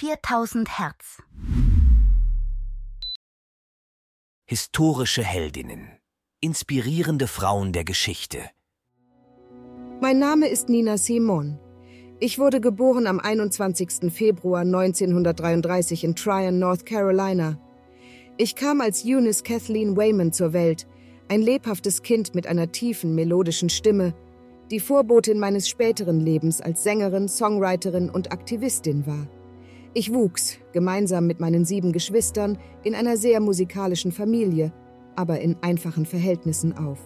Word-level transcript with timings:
4000 0.00 0.78
Hertz. 0.78 1.20
Historische 4.48 5.24
Heldinnen. 5.24 5.88
Inspirierende 6.40 7.26
Frauen 7.26 7.72
der 7.72 7.82
Geschichte. 7.82 8.38
Mein 10.00 10.20
Name 10.20 10.46
ist 10.46 10.68
Nina 10.68 10.98
Simon. 10.98 11.58
Ich 12.20 12.38
wurde 12.38 12.60
geboren 12.60 13.08
am 13.08 13.18
21. 13.18 14.12
Februar 14.12 14.60
1933 14.60 16.04
in 16.04 16.14
Tryon, 16.14 16.60
North 16.60 16.86
Carolina. 16.86 17.58
Ich 18.36 18.54
kam 18.54 18.80
als 18.80 19.04
Eunice 19.04 19.42
Kathleen 19.42 19.96
Wayman 19.96 20.32
zur 20.32 20.52
Welt, 20.52 20.86
ein 21.26 21.42
lebhaftes 21.42 22.02
Kind 22.02 22.36
mit 22.36 22.46
einer 22.46 22.70
tiefen, 22.70 23.16
melodischen 23.16 23.68
Stimme, 23.68 24.14
die 24.70 24.78
Vorbotin 24.78 25.40
meines 25.40 25.68
späteren 25.68 26.20
Lebens 26.20 26.60
als 26.60 26.84
Sängerin, 26.84 27.26
Songwriterin 27.26 28.08
und 28.08 28.30
Aktivistin 28.30 29.04
war. 29.04 29.26
Ich 29.98 30.14
wuchs, 30.14 30.58
gemeinsam 30.70 31.26
mit 31.26 31.40
meinen 31.40 31.64
sieben 31.64 31.90
Geschwistern, 31.90 32.56
in 32.84 32.94
einer 32.94 33.16
sehr 33.16 33.40
musikalischen 33.40 34.12
Familie, 34.12 34.72
aber 35.16 35.40
in 35.40 35.56
einfachen 35.60 36.06
Verhältnissen 36.06 36.78
auf. 36.78 37.00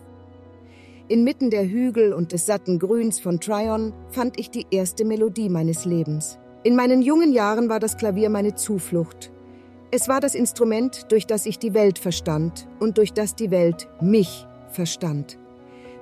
Inmitten 1.09 1.49
der 1.49 1.67
Hügel 1.67 2.13
und 2.13 2.33
des 2.33 2.45
satten 2.45 2.79
Grüns 2.79 3.19
von 3.19 3.41
Tryon 3.41 3.95
fand 4.11 4.39
ich 4.39 4.51
die 4.51 4.67
erste 4.71 5.07
Melodie 5.07 5.49
meines 5.49 5.87
Lebens. 5.87 6.39
In 6.65 6.77
meinen 6.77 7.01
jungen 7.01 7.33
Jahren 7.33 7.71
war 7.71 7.81
das 7.81 7.97
Klavier 7.97 8.29
meine 8.29 8.57
Zuflucht. 8.57 9.33
Es 9.91 10.07
war 10.07 10.21
das 10.21 10.35
Instrument, 10.35 11.11
durch 11.11 11.27
das 11.27 11.47
ich 11.47 11.59
die 11.59 11.73
Welt 11.73 11.99
verstand 11.99 12.69
und 12.79 12.99
durch 12.99 13.15
das 13.15 13.35
die 13.35 13.51
Welt 13.51 13.89
mich 14.03 14.47
verstand. 14.69 15.39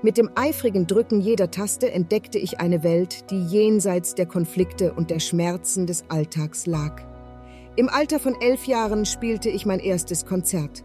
Mit 0.03 0.17
dem 0.17 0.31
eifrigen 0.35 0.87
Drücken 0.87 1.21
jeder 1.21 1.51
Taste 1.51 1.93
entdeckte 1.93 2.39
ich 2.39 2.59
eine 2.59 2.83
Welt, 2.83 3.31
die 3.31 3.45
jenseits 3.45 4.15
der 4.15 4.25
Konflikte 4.25 4.95
und 4.95 5.11
der 5.11 5.21
Schmerzen 5.21 5.87
des 5.87 6.05
Alltags 6.09 6.65
lag. 6.65 7.03
Im 7.77 7.91
Alter 7.91 8.19
von 8.19 8.35
elf 8.41 8.65
Jahren 8.65 9.05
spielte 9.05 9.51
ich 9.51 9.67
mein 9.67 9.79
erstes 9.79 10.25
Konzert. 10.25 10.85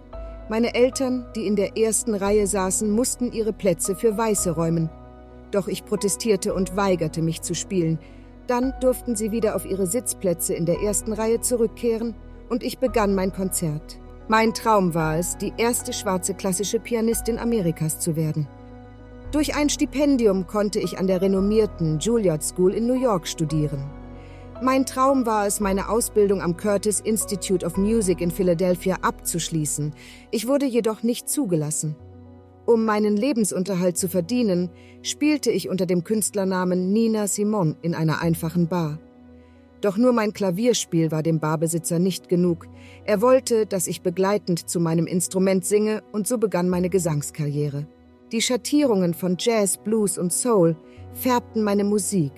Meine 0.49 0.75
Eltern, 0.75 1.25
die 1.33 1.47
in 1.47 1.55
der 1.55 1.77
ersten 1.77 2.13
Reihe 2.13 2.45
saßen, 2.45 2.91
mussten 2.91 3.31
ihre 3.31 3.53
Plätze 3.53 3.95
für 3.95 4.17
Weiße 4.17 4.51
räumen. 4.51 4.89
Doch 5.49 5.69
ich 5.69 5.85
protestierte 5.85 6.53
und 6.53 6.75
weigerte 6.75 7.21
mich 7.21 7.41
zu 7.41 7.55
spielen. 7.55 7.99
Dann 8.47 8.73
durften 8.81 9.15
sie 9.15 9.31
wieder 9.31 9.55
auf 9.55 9.65
ihre 9.65 9.87
Sitzplätze 9.87 10.53
in 10.53 10.65
der 10.65 10.81
ersten 10.81 11.13
Reihe 11.13 11.39
zurückkehren 11.39 12.15
und 12.49 12.63
ich 12.63 12.79
begann 12.79 13.15
mein 13.15 13.31
Konzert. 13.31 13.97
Mein 14.27 14.53
Traum 14.53 14.93
war 14.93 15.17
es, 15.17 15.37
die 15.37 15.53
erste 15.55 15.93
schwarze 15.93 16.33
klassische 16.33 16.79
Pianistin 16.79 17.39
Amerikas 17.39 17.99
zu 17.99 18.17
werden. 18.17 18.45
Durch 19.35 19.53
ein 19.53 19.67
Stipendium 19.67 20.47
konnte 20.47 20.79
ich 20.79 20.97
an 20.97 21.07
der 21.07 21.21
renommierten 21.21 21.99
Juilliard 21.99 22.41
School 22.41 22.73
in 22.73 22.87
New 22.87 22.93
York 22.93 23.27
studieren. 23.27 23.83
Mein 24.61 24.85
Traum 24.85 25.25
war 25.25 25.45
es, 25.45 25.59
meine 25.59 25.89
Ausbildung 25.89 26.41
am 26.41 26.55
Curtis 26.55 27.01
Institute 27.01 27.65
of 27.65 27.75
Music 27.75 28.21
in 28.21 28.31
Philadelphia 28.31 28.95
abzuschließen. 29.01 29.93
Ich 30.31 30.47
wurde 30.47 30.65
jedoch 30.65 31.03
nicht 31.03 31.27
zugelassen. 31.27 31.97
Um 32.65 32.85
meinen 32.85 33.17
Lebensunterhalt 33.17 33.97
zu 33.97 34.07
verdienen, 34.07 34.69
spielte 35.01 35.51
ich 35.51 35.67
unter 35.67 35.85
dem 35.85 36.05
Künstlernamen 36.05 36.93
Nina 36.93 37.27
Simon 37.27 37.75
in 37.81 37.93
einer 37.93 38.21
einfachen 38.21 38.69
Bar. 38.69 38.99
Doch 39.81 39.97
nur 39.97 40.13
mein 40.13 40.31
Klavierspiel 40.31 41.11
war 41.11 41.23
dem 41.23 41.41
Barbesitzer 41.41 41.99
nicht 41.99 42.29
genug. 42.29 42.67
Er 43.03 43.19
wollte, 43.21 43.65
dass 43.65 43.87
ich 43.87 44.01
begleitend 44.01 44.69
zu 44.69 44.79
meinem 44.79 45.07
Instrument 45.07 45.65
singe, 45.65 46.03
und 46.13 46.25
so 46.25 46.37
begann 46.37 46.69
meine 46.69 46.89
Gesangskarriere. 46.89 47.85
Die 48.35 48.41
Schattierungen 48.41 49.13
von 49.13 49.37
Jazz, 49.39 49.77
Blues 49.77 50.17
und 50.17 50.33
Soul 50.33 50.75
färbten 51.13 51.63
meine 51.63 51.85
Musik. 51.85 52.33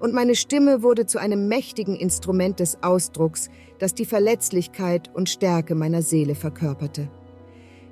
Und 0.00 0.12
meine 0.12 0.34
Stimme 0.34 0.82
wurde 0.82 1.06
zu 1.06 1.20
einem 1.20 1.46
mächtigen 1.46 1.94
Instrument 1.94 2.58
des 2.58 2.82
Ausdrucks, 2.82 3.48
das 3.78 3.94
die 3.94 4.04
Verletzlichkeit 4.04 5.12
und 5.14 5.28
Stärke 5.28 5.76
meiner 5.76 6.02
Seele 6.02 6.34
verkörperte. 6.34 7.08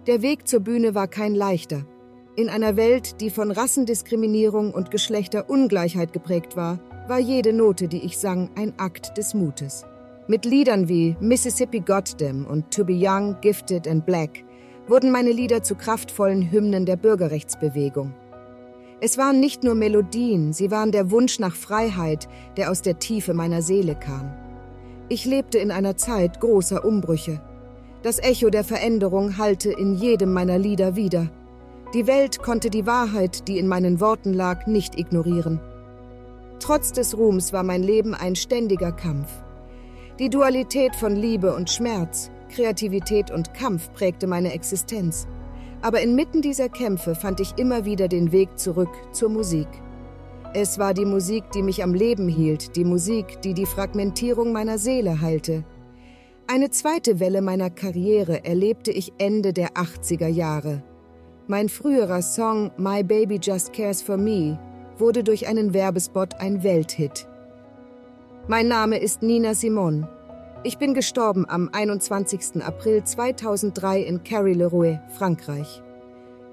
Der 0.08 0.23
Weg 0.23 0.48
zur 0.48 0.58
Bühne 0.58 0.97
war 0.97 1.06
kein 1.06 1.36
leichter. 1.36 1.86
In 2.34 2.48
einer 2.48 2.75
Welt, 2.75 3.20
die 3.20 3.30
von 3.30 3.52
Rassendiskriminierung 3.52 4.74
und 4.74 4.90
Geschlechterungleichheit 4.90 6.13
geprägt 6.13 6.57
war, 6.57 6.80
war 7.07 7.20
jede 7.20 7.52
Note, 7.52 7.86
die 7.86 8.05
ich 8.05 8.19
sang, 8.19 8.51
ein 8.57 8.77
Akt 8.77 9.17
des 9.17 9.35
Mutes. 9.35 9.86
Mit 10.27 10.45
Liedern 10.45 10.89
wie 10.89 11.14
Mississippi 11.20 11.79
Goddam 11.79 12.45
und 12.46 12.73
To 12.74 12.85
Be 12.85 12.98
Young, 13.01 13.36
Gifted 13.40 13.86
and 13.86 14.05
Black 14.05 14.42
wurden 14.90 15.12
meine 15.12 15.30
Lieder 15.30 15.62
zu 15.62 15.77
kraftvollen 15.77 16.51
Hymnen 16.51 16.84
der 16.84 16.96
Bürgerrechtsbewegung. 16.96 18.12
Es 19.01 19.17
waren 19.17 19.39
nicht 19.39 19.62
nur 19.62 19.77
Melodien, 19.77 20.52
sie 20.52 20.70
waren 20.70 20.90
der 20.90 21.11
Wunsch 21.11 21.39
nach 21.39 21.55
Freiheit, 21.55 22.28
der 22.56 22.70
aus 22.70 22.83
der 22.83 22.98
Tiefe 22.98 23.33
meiner 23.33 23.62
Seele 23.62 23.95
kam. 23.95 24.34
Ich 25.08 25.24
lebte 25.24 25.58
in 25.58 25.70
einer 25.70 25.96
Zeit 25.96 26.40
großer 26.40 26.84
Umbrüche. 26.84 27.40
Das 28.02 28.18
Echo 28.18 28.51
der 28.51 28.64
Veränderung 28.64 29.39
hallte 29.39 29.70
in 29.70 29.95
jedem 29.95 30.33
meiner 30.33 30.58
Lieder 30.58 30.96
wieder. 30.96 31.30
Die 31.95 32.07
Welt 32.07 32.42
konnte 32.42 32.68
die 32.68 32.86
Wahrheit, 32.86 33.46
die 33.48 33.58
in 33.58 33.68
meinen 33.68 34.01
Worten 34.01 34.33
lag, 34.33 34.67
nicht 34.67 34.98
ignorieren. 34.98 35.61
Trotz 36.58 36.92
des 36.92 37.17
Ruhms 37.17 37.52
war 37.52 37.62
mein 37.62 37.83
Leben 37.83 38.14
ein 38.14 38.36
ständiger 38.36 38.92
Kampf. 38.92 39.30
Die 40.18 40.28
Dualität 40.28 40.95
von 40.95 41.17
Liebe 41.17 41.55
und 41.55 41.70
Schmerz, 41.70 42.30
Kreativität 42.50 43.30
und 43.30 43.55
Kampf 43.55 43.92
prägte 43.94 44.27
meine 44.27 44.52
Existenz. 44.52 45.27
Aber 45.83 46.02
inmitten 46.02 46.42
dieser 46.42 46.68
Kämpfe 46.68 47.14
fand 47.14 47.40
ich 47.40 47.56
immer 47.56 47.84
wieder 47.84 48.08
den 48.08 48.33
Weg 48.33 48.58
zurück 48.58 48.90
zur 49.12 49.30
Musik. 49.30 49.68
Es 50.52 50.78
war 50.78 50.92
die 50.92 51.05
Musik, 51.05 51.44
die 51.55 51.62
mich 51.62 51.83
am 51.83 51.94
Leben 51.94 52.28
hielt, 52.28 52.77
die 52.77 52.84
Musik, 52.84 53.40
die 53.42 53.55
die 53.55 53.66
Fragmentierung 53.66 54.52
meiner 54.52 54.78
Seele 54.78 55.20
heilte. 55.20 55.64
Eine 56.48 56.70
zweite 56.70 57.20
Welle 57.20 57.40
meiner 57.40 57.70
Karriere 57.70 58.44
erlebte 58.44 58.90
ich 58.90 59.12
Ende 59.18 59.52
der 59.52 59.70
80er 59.74 60.27
Jahre. 60.27 60.83
Mein 61.46 61.68
früherer 61.68 62.22
Song 62.22 62.72
My 62.77 63.02
Baby 63.05 63.39
Just 63.40 63.72
Cares 63.72 64.02
for 64.02 64.16
Me 64.16 64.58
wurde 64.98 65.22
durch 65.22 65.46
einen 65.46 65.72
Werbespot 65.72 66.34
ein 66.40 66.62
Welthit. 66.62 67.27
Mein 68.48 68.68
Name 68.68 68.98
ist 68.98 69.22
Nina 69.22 69.55
Simon 69.55 70.08
ich 70.62 70.76
bin 70.76 70.92
gestorben 70.92 71.46
am 71.48 71.70
21. 71.72 72.62
April 72.62 73.02
2003 73.02 74.02
in 74.02 74.22
Carry-le-Rouet, 74.22 75.00
Frankreich. 75.16 75.82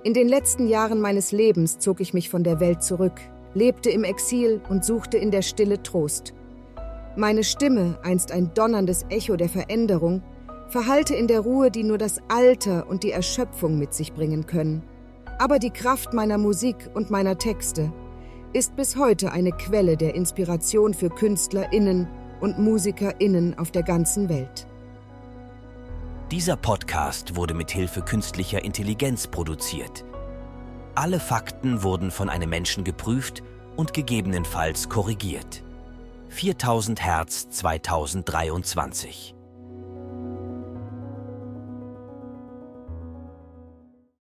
In 0.03 0.13
den 0.13 0.29
letzten 0.29 0.68
Jahren 0.68 1.01
meines 1.01 1.34
Lebens 1.34 1.79
zog 1.79 2.00
ich 2.00 2.13
mich 2.13 2.29
von 2.29 2.44
der 2.44 2.62
Welt 2.62 2.81
zurück, 2.84 3.19
lebte 3.53 3.90
im 3.90 4.06
Exil 4.06 4.62
und 4.69 4.85
suchte 4.85 5.18
in 5.18 5.31
der 5.31 5.41
Stille 5.41 5.84
Trost. 5.84 6.34
Meine 7.18 7.44
Stimme, 7.44 8.00
einst 8.01 8.31
ein 8.31 8.53
donnerndes 8.53 9.06
Echo 9.09 9.35
der 9.35 9.50
Veränderung, 9.50 10.24
verhallte 10.69 11.13
in 11.16 11.28
der 11.28 11.41
Ruhe, 11.41 11.69
die 11.69 11.84
nur 11.84 11.97
das 11.97 12.22
Alter 12.29 12.88
und 12.88 13.03
die 13.03 13.12
Erschöpfung 13.12 13.78
mit 13.78 13.94
sich 13.94 14.13
bringen 14.13 14.45
können. 14.45 14.84
Aber 15.38 15.59
die 15.59 15.72
Kraft 15.72 16.13
meiner 16.13 16.38
Musik 16.38 16.89
und 16.94 17.09
meiner 17.09 17.38
Texte 17.38 17.91
ist 18.53 18.75
bis 18.78 18.95
heute 18.95 19.34
eine 19.34 19.51
Quelle 19.51 19.97
der 19.97 20.16
Inspiration 20.16 20.94
für 20.94 21.09
KünstlerInnen 21.09 22.07
und 22.40 22.59
MusikerInnen 22.59 23.58
auf 23.58 23.72
der 23.72 23.84
ganzen 23.84 24.30
Welt. 24.30 24.68
Dieser 26.31 26.58
Podcast 26.58 27.36
wurde 27.36 27.53
mit 27.53 27.72
Hilfe 27.72 28.02
künstlicher 28.02 28.64
Intelligenz 28.66 29.28
produziert. 29.28 30.03
Alle 30.96 31.20
Fakten 31.20 31.84
wurden 31.84 32.12
von 32.12 32.30
einem 32.30 32.50
Menschen 32.50 32.84
geprüft 32.84 33.44
und 33.78 33.94
gegebenenfalls 33.94 34.90
korrigiert. 34.90 35.64
4000 36.30 37.02
Hertz 37.02 37.50
2023 37.50 39.37